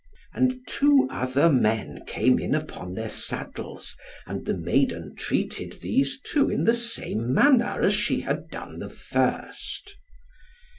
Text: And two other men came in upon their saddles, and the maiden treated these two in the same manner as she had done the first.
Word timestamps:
And 0.33 0.65
two 0.67 1.07
other 1.11 1.47
men 1.51 2.01
came 2.07 2.39
in 2.39 2.55
upon 2.55 2.95
their 2.95 3.07
saddles, 3.07 3.95
and 4.25 4.47
the 4.47 4.57
maiden 4.57 5.13
treated 5.15 5.73
these 5.73 6.19
two 6.19 6.49
in 6.49 6.63
the 6.63 6.73
same 6.73 7.31
manner 7.31 7.83
as 7.83 7.93
she 7.93 8.21
had 8.21 8.49
done 8.49 8.79
the 8.79 8.89
first. 8.89 9.99